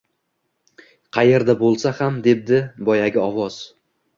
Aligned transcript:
Qayerda 1.17 1.55
bo’lsa 1.61 1.93
ham!-debdi 1.99 2.63
boyagi 2.89 3.25
ovoz. 3.29 3.61